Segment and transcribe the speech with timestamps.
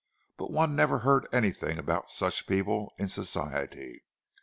[0.35, 4.01] But one never heard anything about such people in Society.